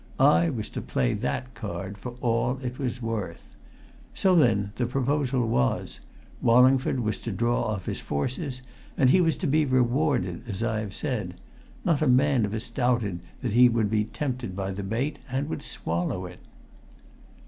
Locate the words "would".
13.69-13.91, 15.49-15.61